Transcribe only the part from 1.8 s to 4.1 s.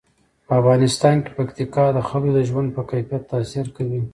د خلکو د ژوند په کیفیت تاثیر کوي.